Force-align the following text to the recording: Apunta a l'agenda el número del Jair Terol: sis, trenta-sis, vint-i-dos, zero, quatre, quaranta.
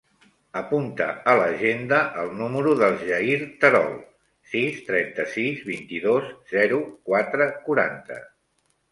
Apunta 0.59 1.07
a 1.31 1.33
l'agenda 1.39 1.97
el 2.21 2.31
número 2.37 2.71
del 2.79 2.95
Jair 3.01 3.35
Terol: 3.63 3.91
sis, 4.53 4.79
trenta-sis, 4.87 5.59
vint-i-dos, 5.67 6.31
zero, 6.55 6.79
quatre, 7.11 7.49
quaranta. 7.69 8.19